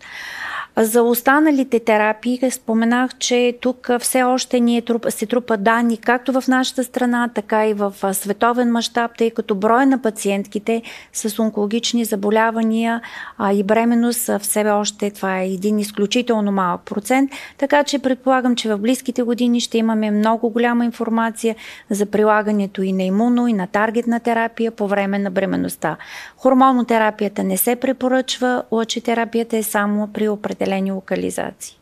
За 0.79 1.03
останалите 1.03 1.81
терапии 1.81 2.51
споменах, 2.51 3.19
че 3.19 3.59
тук 3.61 3.91
все 4.01 4.23
още 4.23 4.61
ние 4.61 4.83
се 5.09 5.27
трупа 5.27 5.57
данни 5.57 5.97
както 5.97 6.41
в 6.41 6.49
нашата 6.49 6.85
страна, 6.85 7.31
така 7.35 7.67
и 7.67 7.75
в 7.75 7.95
световен 8.13 8.73
мащаб, 8.73 9.11
тъй 9.19 9.31
като 9.31 9.55
броя 9.55 9.87
на 9.87 10.03
пациентките 10.03 10.83
с 11.13 11.39
онкологични 11.39 12.05
заболявания 12.05 13.01
а 13.39 13.53
и 13.53 13.63
бременност 13.63 14.31
все 14.41 14.65
още 14.65 15.11
това 15.11 15.41
е 15.41 15.49
един 15.49 15.79
изключително 15.79 16.53
малък 16.53 16.81
процент, 16.81 17.31
така 17.59 17.85
че 17.85 17.99
предполагам, 17.99 18.57
че 18.57 18.69
в 18.69 18.79
близките 18.79 19.23
години 19.23 19.61
ще 19.61 19.79
имаме 19.79 20.11
много 20.11 20.51
голяма 20.51 20.85
информация 20.85 21.57
за 21.91 22.07
прилагането 22.07 22.83
и 22.83 22.93
на 22.93 23.03
имуно, 23.03 23.49
и 23.49 23.53
на 23.53 23.67
таргетна 23.67 24.21
терапия 24.21 24.71
по 24.71 24.89
време 24.89 25.19
на 25.19 25.31
бременността. 25.31 25.97
Хормонотерапията 26.37 27.45
не 27.45 27.57
се 27.57 27.77
препоръчва, 27.77 28.63
лъчетерапията 28.73 29.57
е 29.57 29.63
само 29.63 30.09
при 30.13 30.29
определени 30.67 30.93
локализации. 30.93 31.79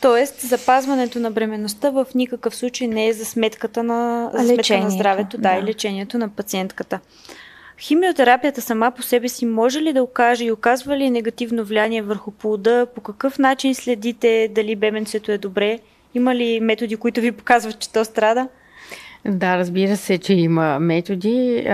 Тоест, 0.00 0.40
запазването 0.40 1.18
на 1.18 1.30
бременността 1.30 1.90
в 1.90 2.06
никакъв 2.14 2.56
случай 2.56 2.86
не 2.86 3.06
е 3.06 3.12
за 3.12 3.24
сметката 3.24 3.82
на, 3.82 4.30
за 4.34 4.46
сметка 4.46 4.78
на 4.78 4.90
здравето 4.90 5.36
да, 5.38 5.52
да. 5.52 5.58
и 5.58 5.62
лечението 5.62 6.18
на 6.18 6.28
пациентката. 6.28 7.00
Химиотерапията 7.80 8.60
сама 8.60 8.90
по 8.90 9.02
себе 9.02 9.28
си 9.28 9.46
може 9.46 9.80
ли 9.80 9.92
да 9.92 10.02
окаже 10.02 10.44
и 10.44 10.52
оказва 10.52 10.96
ли 10.96 11.10
негативно 11.10 11.64
влияние 11.64 12.02
върху 12.02 12.30
плода? 12.30 12.86
По 12.94 13.00
какъв 13.00 13.38
начин 13.38 13.74
следите 13.74 14.50
дали 14.54 14.76
бебенцето 14.76 15.32
е 15.32 15.38
добре? 15.38 15.78
Има 16.14 16.34
ли 16.34 16.60
методи, 16.60 16.96
които 16.96 17.20
ви 17.20 17.32
показват, 17.32 17.78
че 17.78 17.92
то 17.92 18.04
страда? 18.04 18.48
Да, 19.28 19.58
разбира 19.58 19.96
се, 19.96 20.18
че 20.18 20.34
има 20.34 20.78
методи. 20.78 21.66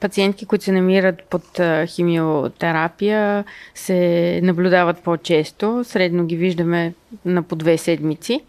Пациентки, 0.00 0.46
които 0.46 0.64
се 0.64 0.72
намират 0.72 1.22
под 1.30 1.60
химиотерапия, 1.86 3.44
се 3.74 4.40
наблюдават 4.42 5.02
по-често. 5.02 5.84
Средно 5.84 6.26
ги 6.26 6.36
виждаме 6.36 6.94
на 7.24 7.42
по 7.42 7.56
две 7.56 7.78
седмици. 7.78 8.40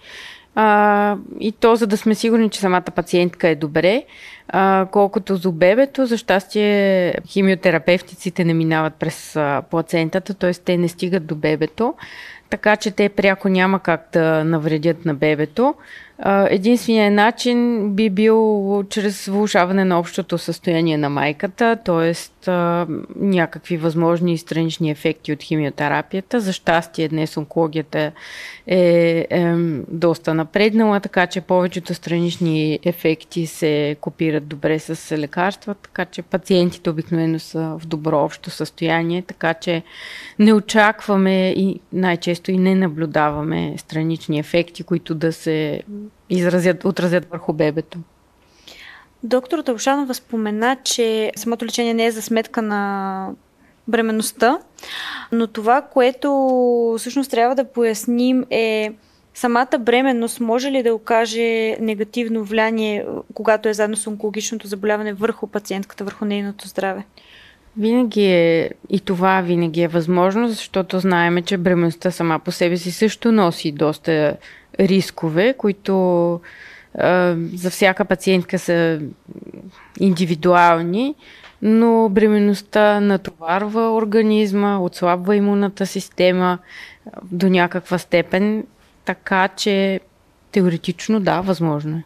И 1.39 1.51
то, 1.59 1.75
за 1.75 1.87
да 1.87 1.97
сме 1.97 2.15
сигурни, 2.15 2.49
че 2.49 2.59
самата 2.59 2.81
пациентка 2.81 3.47
е 3.47 3.55
добре. 3.55 4.03
Колкото 4.91 5.35
за 5.35 5.51
бебето, 5.51 6.05
за 6.05 6.17
щастие 6.17 7.15
химиотерапевтиците 7.27 8.45
не 8.45 8.53
минават 8.53 8.93
през 8.93 9.35
а, 9.35 9.63
плацентата, 9.69 10.33
т.е. 10.33 10.53
те 10.53 10.77
не 10.77 10.87
стигат 10.87 11.25
до 11.25 11.35
бебето, 11.35 11.93
така 12.51 12.75
че 12.75 12.91
те 12.91 13.09
пряко 13.09 13.49
няма 13.49 13.79
как 13.79 14.09
да 14.13 14.43
навредят 14.43 15.05
на 15.05 15.13
бебето. 15.13 15.75
Единственият 16.49 17.13
начин 17.13 17.89
би 17.89 18.09
бил 18.09 18.83
чрез 18.89 19.25
влушаване 19.25 19.85
на 19.85 19.99
общото 19.99 20.37
състояние 20.37 20.97
на 20.97 21.09
майката, 21.09 21.77
т.е. 21.85 22.13
някакви 23.15 23.77
възможни 23.77 24.37
странични 24.37 24.91
ефекти 24.91 25.33
от 25.33 25.43
химиотерапията. 25.43 26.39
За 26.39 26.53
щастие 26.53 27.07
днес 27.07 27.37
онкологията 27.37 28.11
е, 28.67 29.27
е 29.29 29.53
доста 29.87 30.33
напреднала, 30.33 30.99
така 30.99 31.27
че 31.27 31.41
повечето 31.41 31.93
странични 31.93 32.79
ефекти 32.83 33.47
се 33.47 33.95
копират 34.01 34.47
добре 34.47 34.79
с 34.79 35.17
лекарства, 35.17 35.75
така 35.75 36.05
че 36.05 36.21
пациентите 36.21 36.89
обикновено 36.89 37.39
са 37.39 37.77
в 37.79 37.87
добро 37.87 38.17
общо 38.19 38.49
състояние, 38.49 39.21
така 39.21 39.53
че 39.53 39.83
не 40.39 40.53
очакваме 40.53 41.49
и 41.49 41.79
най-често 41.93 42.40
и 42.47 42.57
не 42.57 42.75
наблюдаваме 42.75 43.75
странични 43.77 44.39
ефекти, 44.39 44.83
които 44.83 45.15
да 45.15 45.33
се 45.33 45.81
изразят, 46.29 46.85
отразят 46.85 47.25
върху 47.31 47.53
бебето. 47.53 47.99
Доктор 49.23 49.59
Талшанова 49.59 50.13
спомена, 50.13 50.77
че 50.83 51.31
самото 51.35 51.65
лечение 51.65 51.93
не 51.93 52.05
е 52.05 52.11
за 52.11 52.21
сметка 52.21 52.61
на 52.61 53.29
бременността, 53.87 54.59
но 55.31 55.47
това, 55.47 55.81
което 55.81 56.95
всъщност 56.97 57.31
трябва 57.31 57.55
да 57.55 57.71
поясним 57.71 58.45
е 58.49 58.93
самата 59.33 59.79
бременност 59.79 60.39
може 60.39 60.71
ли 60.71 60.83
да 60.83 60.93
окаже 60.93 61.77
негативно 61.79 62.43
влияние, 62.43 63.05
когато 63.33 63.69
е 63.69 63.73
заедно 63.73 63.95
с 63.95 64.07
онкологичното 64.07 64.67
заболяване 64.67 65.13
върху 65.13 65.47
пациентката, 65.47 66.03
върху 66.03 66.25
нейното 66.25 66.67
здраве? 66.67 67.05
Винаги 67.77 68.25
е, 68.25 68.69
и 68.89 68.99
това 68.99 69.41
винаги 69.41 69.81
е 69.81 69.87
възможно, 69.87 70.47
защото 70.47 70.99
знаеме, 70.99 71.41
че 71.41 71.57
бременността 71.57 72.11
сама 72.11 72.39
по 72.39 72.51
себе 72.51 72.77
си 72.77 72.91
също 72.91 73.31
носи 73.31 73.71
доста 73.71 74.37
рискове, 74.79 75.53
които 75.57 76.33
а, 76.97 77.35
за 77.55 77.69
всяка 77.69 78.05
пациентка 78.05 78.59
са 78.59 78.99
индивидуални, 79.99 81.15
но 81.61 82.09
бременността 82.09 82.99
натоварва 82.99 83.95
организма, 83.95 84.79
отслабва 84.79 85.35
имунната 85.35 85.85
система 85.85 86.57
до 87.31 87.49
някаква 87.49 87.97
степен, 87.97 88.63
така 89.05 89.47
че 89.47 89.99
теоретично 90.51 91.19
да, 91.19 91.41
възможно 91.41 91.97
е. 91.97 92.03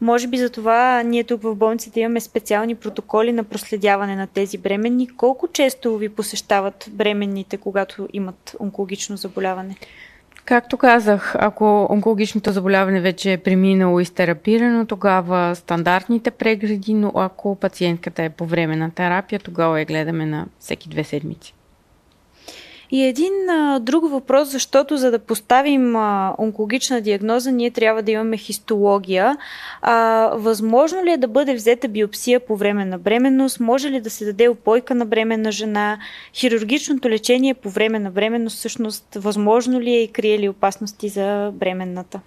Може 0.00 0.26
би 0.26 0.36
за 0.36 0.50
това 0.50 1.02
ние 1.02 1.24
тук 1.24 1.42
в 1.42 1.54
болниците 1.54 2.00
имаме 2.00 2.20
специални 2.20 2.74
протоколи 2.74 3.32
на 3.32 3.44
проследяване 3.44 4.16
на 4.16 4.26
тези 4.26 4.58
бременни. 4.58 5.08
Колко 5.08 5.48
често 5.48 5.98
ви 5.98 6.08
посещават 6.08 6.90
бременните, 6.92 7.56
когато 7.56 8.08
имат 8.12 8.56
онкологично 8.60 9.16
заболяване? 9.16 9.76
Както 10.44 10.76
казах, 10.76 11.34
ако 11.38 11.86
онкологичното 11.90 12.52
заболяване 12.52 13.00
вече 13.00 13.32
е 13.32 13.38
преминало 13.38 14.00
и 14.00 14.04
стерапирано, 14.04 14.86
тогава 14.86 15.54
стандартните 15.56 16.30
прегледи, 16.30 16.94
но 16.94 17.12
ако 17.14 17.54
пациентката 17.54 18.22
е 18.22 18.30
по 18.30 18.46
време 18.46 18.76
на 18.76 18.90
терапия, 18.90 19.40
тогава 19.40 19.78
я 19.78 19.84
гледаме 19.84 20.26
на 20.26 20.46
всеки 20.58 20.88
две 20.88 21.04
седмици. 21.04 21.54
И 22.90 23.04
един 23.04 23.50
а, 23.50 23.78
друг 23.80 24.10
въпрос, 24.10 24.48
защото 24.48 24.96
за 24.96 25.10
да 25.10 25.18
поставим 25.18 25.96
а, 25.96 26.34
онкологична 26.38 27.00
диагноза, 27.00 27.50
ние 27.50 27.70
трябва 27.70 28.02
да 28.02 28.10
имаме 28.10 28.36
хистология. 28.36 29.36
А, 29.82 30.30
възможно 30.34 31.04
ли 31.04 31.10
е 31.10 31.16
да 31.16 31.28
бъде 31.28 31.54
взета 31.54 31.88
биопсия 31.88 32.40
по 32.40 32.56
време 32.56 32.84
на 32.84 32.98
бременност? 32.98 33.60
Може 33.60 33.90
ли 33.90 34.00
да 34.00 34.10
се 34.10 34.24
даде 34.24 34.48
опойка 34.48 34.94
на 34.94 35.06
бременна 35.06 35.52
жена? 35.52 35.98
Хирургичното 36.34 37.10
лечение 37.10 37.54
по 37.54 37.70
време 37.70 37.98
на 37.98 38.10
бременност 38.10 38.56
всъщност 38.56 39.14
възможно 39.14 39.80
ли 39.80 39.90
е 39.90 40.02
и 40.02 40.08
крие 40.08 40.38
ли 40.38 40.48
опасности 40.48 41.08
за 41.08 41.50
бременната? 41.54 42.20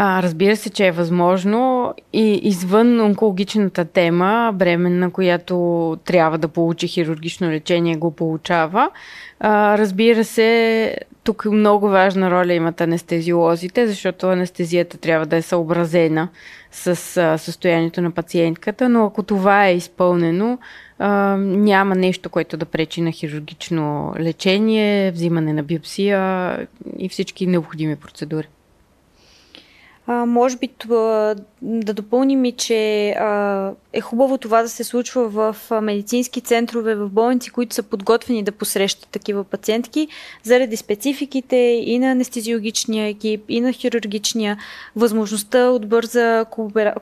А, 0.00 0.22
разбира 0.22 0.56
се, 0.56 0.70
че 0.70 0.86
е 0.86 0.92
възможно 0.92 1.94
и 2.12 2.40
извън 2.42 3.00
онкологичната 3.00 3.84
тема, 3.84 4.52
бременна, 4.54 5.10
която 5.10 5.96
трябва 6.04 6.38
да 6.38 6.48
получи 6.48 6.88
хирургично 6.88 7.50
лечение, 7.50 7.96
го 7.96 8.10
получава. 8.10 8.90
А, 9.40 9.78
разбира 9.78 10.24
се, 10.24 10.94
тук 11.24 11.44
много 11.44 11.88
важна 11.88 12.30
роля 12.30 12.52
имат 12.52 12.80
анестезиолозите, 12.80 13.86
защото 13.86 14.26
анестезията 14.26 14.98
трябва 14.98 15.26
да 15.26 15.36
е 15.36 15.42
съобразена 15.42 16.28
с 16.70 17.16
а, 17.16 17.38
състоянието 17.38 18.02
на 18.02 18.10
пациентката, 18.10 18.88
но 18.88 19.04
ако 19.04 19.22
това 19.22 19.66
е 19.66 19.76
изпълнено, 19.76 20.58
а, 20.98 21.36
няма 21.36 21.94
нещо, 21.94 22.30
което 22.30 22.56
да 22.56 22.66
пречи 22.66 23.00
на 23.00 23.12
хирургично 23.12 24.14
лечение, 24.18 25.10
взимане 25.10 25.52
на 25.52 25.62
биопсия 25.62 26.58
и 26.98 27.08
всички 27.08 27.46
необходими 27.46 27.96
процедури. 27.96 28.48
А, 30.10 30.26
може 30.26 30.56
би 30.56 30.68
това, 30.68 31.34
да 31.62 31.94
допълним 31.94 32.44
и, 32.44 32.52
че 32.52 33.10
а, 33.10 33.72
е 33.92 34.00
хубаво 34.00 34.38
това 34.38 34.62
да 34.62 34.68
се 34.68 34.84
случва 34.84 35.28
в 35.28 35.56
медицински 35.82 36.40
центрове, 36.40 36.94
в 36.94 37.08
болници, 37.08 37.50
които 37.50 37.74
са 37.74 37.82
подготвени 37.82 38.42
да 38.42 38.52
посрещат 38.52 39.08
такива 39.08 39.44
пациентки, 39.44 40.08
заради 40.42 40.76
спецификите 40.76 41.56
и 41.84 41.98
на 41.98 42.10
анестезиологичния 42.10 43.08
екип, 43.08 43.44
и 43.48 43.60
на 43.60 43.72
хирургичния, 43.72 44.58
възможността 44.96 45.70
от 45.70 45.88
бърза 45.88 46.44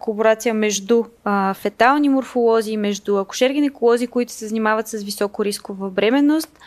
колаборация 0.01 0.55
между 0.55 1.05
а, 1.25 1.55
фетални 1.55 2.09
морфолози, 2.09 2.77
между 2.77 3.13
акушер-гинеколози, 3.13 4.09
които 4.09 4.33
се 4.33 4.47
занимават 4.47 4.89
с 4.89 5.03
високо 5.03 5.45
рискова 5.45 5.91
бременност 5.91 6.59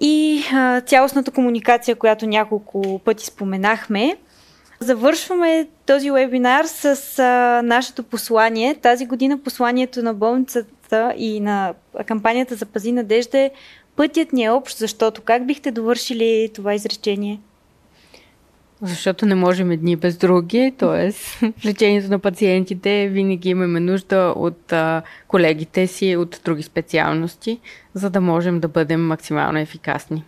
и 0.00 0.44
а, 0.52 0.80
цялостната 0.80 1.30
комуникация, 1.30 1.96
която 1.96 2.26
няколко 2.26 2.98
пъти 2.98 3.26
споменахме. 3.26 4.16
Завършваме 4.82 5.68
този 5.86 6.10
вебинар 6.10 6.64
с 6.64 7.18
а, 7.18 7.62
нашето 7.64 8.02
послание. 8.02 8.74
Тази 8.74 9.06
година 9.06 9.38
посланието 9.38 10.02
на 10.02 10.14
болницата 10.14 11.14
и 11.16 11.40
на 11.40 11.74
кампанията 12.06 12.54
за 12.54 12.66
Пази 12.66 12.92
надежда 12.92 13.38
е 13.38 13.50
пътят 13.96 14.32
ни 14.32 14.44
е 14.44 14.50
общ, 14.50 14.78
защото 14.78 15.22
как 15.22 15.46
бихте 15.46 15.70
довършили 15.70 16.50
това 16.54 16.74
изречение? 16.74 17.40
Защото 18.82 19.26
не 19.26 19.34
можем 19.34 19.70
едни 19.70 19.96
без 19.96 20.16
други, 20.16 20.74
т.е. 20.78 21.12
в 21.12 21.42
лечението 21.64 22.10
на 22.10 22.18
пациентите 22.18 23.08
винаги 23.08 23.48
имаме 23.48 23.80
нужда 23.80 24.32
от 24.36 24.72
а, 24.72 25.02
колегите 25.28 25.86
си, 25.86 26.16
от 26.16 26.40
други 26.44 26.62
специалности, 26.62 27.60
за 27.94 28.10
да 28.10 28.20
можем 28.20 28.60
да 28.60 28.68
бъдем 28.68 29.06
максимално 29.06 29.58
ефикасни. 29.58 30.24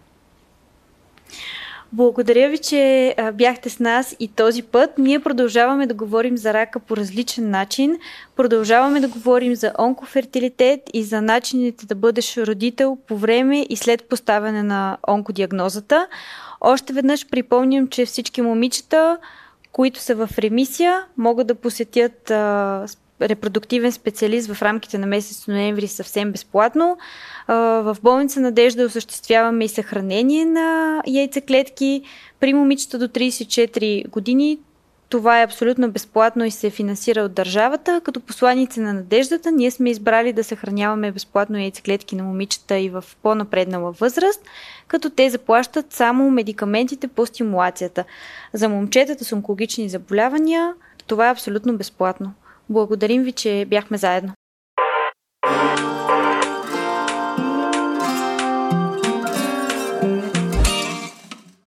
Благодаря 1.97 2.49
ви, 2.49 2.59
че 2.59 3.15
бяхте 3.35 3.71
с 3.71 3.79
нас 3.79 4.17
и 4.21 4.29
този 4.29 4.63
път. 4.63 4.99
Ние 4.99 5.21
продължаваме 5.21 5.87
да 5.87 5.95
говорим 5.95 6.37
за 6.37 6.55
рака 6.55 6.81
по 6.81 6.97
различен 6.97 7.51
начин. 7.51 7.99
Продължаваме 8.37 9.01
да 9.01 9.09
говорим 9.09 9.55
за 9.55 9.73
онкофертилитет 9.79 10.81
и 10.95 11.05
за 11.05 11.23
начините 11.23 11.87
да 11.87 11.95
бъдеш 11.95 12.37
родител 12.37 12.99
по 13.09 13.17
време 13.17 13.67
и 13.69 13.77
след 13.77 14.09
поставяне 14.09 14.63
на 14.63 14.99
онкодиагнозата. 15.09 16.09
Още 16.61 16.93
веднъж 16.93 17.29
припомням, 17.29 17.89
че 17.89 18.07
всички 18.07 18.43
момичета, 18.43 19.19
които 19.73 20.01
са 20.01 20.15
в 20.15 20.29
ремисия, 20.39 21.05
могат 21.17 21.47
да 21.47 21.55
посетят 21.55 22.31
а, 22.31 22.87
репродуктивен 23.23 23.93
специалист 23.93 24.53
в 24.53 24.63
рамките 24.63 24.99
на 24.99 25.07
месец 25.07 25.49
ноември 25.49 25.89
съвсем 25.89 26.33
безплатно. 26.33 26.97
В 27.49 27.97
болница 28.03 28.41
Надежда 28.41 28.85
осъществяваме 28.85 29.65
и 29.65 29.69
съхранение 29.69 30.45
на 30.45 31.01
яйцеклетки. 31.07 32.03
При 32.41 32.55
момичета 32.55 32.99
до 32.99 33.09
34 33.09 34.09
години 34.09 34.59
това 35.09 35.41
е 35.41 35.45
абсолютно 35.45 35.91
безплатно 35.91 36.45
и 36.45 36.51
се 36.51 36.71
финансира 36.71 37.23
от 37.23 37.35
държавата. 37.35 38.01
Като 38.05 38.21
посланици 38.21 38.81
на 38.81 38.93
надеждата, 38.93 39.51
ние 39.51 39.71
сме 39.71 39.91
избрали 39.91 40.33
да 40.33 40.45
съхраняваме 40.45 41.13
безплатно 41.13 41.59
яйцеклетки 41.59 42.17
на 42.17 42.25
момичета 42.25 42.79
и 42.79 42.91
в 42.91 43.05
по-напреднала 43.23 43.93
възраст, 43.93 44.43
като 44.89 45.11
те 45.11 45.31
заплащат 45.31 45.93
само 45.93 46.31
медикаментите 46.31 47.09
по 47.09 47.27
стимулацията. 47.27 48.05
За 48.53 48.69
момчетата 48.69 49.25
с 49.25 49.33
онкологични 49.33 49.89
заболявания 49.89 50.75
това 51.07 51.29
е 51.29 51.33
абсолютно 51.33 51.77
безплатно. 51.77 52.33
Благодарим 52.69 53.23
ви, 53.23 53.33
че 53.33 53.65
бяхме 53.69 53.97
заедно. 53.97 54.33
thank 55.47 55.79
you 55.79 55.94